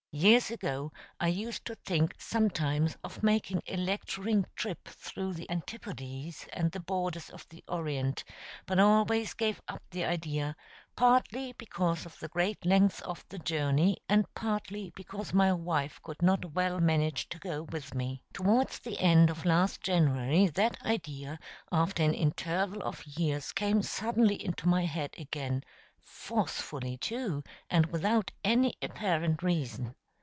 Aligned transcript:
Years 0.13 0.51
ago 0.51 0.91
I 1.21 1.29
used 1.29 1.63
to 1.67 1.75
think 1.75 2.15
sometimes 2.19 2.97
of 3.01 3.23
making 3.23 3.63
a 3.65 3.77
lecturing 3.77 4.45
trip 4.57 4.85
through 4.89 5.35
the 5.35 5.49
antipodes 5.49 6.45
and 6.51 6.69
the 6.69 6.81
borders 6.81 7.29
of 7.29 7.47
the 7.47 7.63
Orient, 7.69 8.21
but 8.65 8.77
always 8.77 9.33
gave 9.33 9.61
up 9.69 9.81
the 9.89 10.03
idea, 10.03 10.57
partly 10.97 11.53
because 11.53 12.05
of 12.05 12.19
the 12.19 12.27
great 12.27 12.65
length 12.65 13.01
of 13.03 13.23
the 13.29 13.37
journey 13.39 13.99
and 14.09 14.25
partly 14.35 14.91
because 14.97 15.33
my 15.33 15.53
wife 15.53 16.01
could 16.03 16.21
not 16.21 16.55
well 16.55 16.81
manage 16.81 17.29
to 17.29 17.39
go 17.39 17.63
with 17.71 17.93
me. 17.95 18.21
Towards 18.33 18.79
the 18.79 18.99
end 18.99 19.29
of 19.29 19.45
last 19.45 19.79
January 19.81 20.47
that 20.47 20.75
idea, 20.85 21.39
after 21.71 22.03
an 22.03 22.13
interval 22.15 22.81
of 22.81 23.01
years, 23.05 23.53
came 23.53 23.81
suddenly 23.81 24.43
into 24.43 24.67
my 24.67 24.83
head 24.83 25.11
again 25.17 25.63
forcefully, 26.03 26.97
too, 26.97 27.45
and 27.69 27.85
without 27.85 28.29
any 28.43 28.73
apparent 28.81 29.41
reason. 29.41 29.95